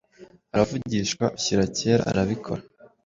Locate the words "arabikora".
2.11-2.61